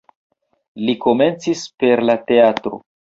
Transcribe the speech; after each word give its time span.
Li 0.87 0.95
komencis 1.05 1.61
per 1.85 2.03
la 2.11 2.17
teatro. 2.33 2.75